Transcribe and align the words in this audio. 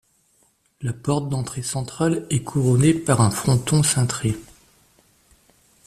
La 0.81 0.93
porte 0.93 1.29
d'entrée 1.29 1.61
centrale 1.61 2.25
est 2.31 2.41
couronnée 2.41 2.95
par 2.95 3.21
un 3.21 3.29
fronton 3.29 3.83
cintré. 3.83 4.35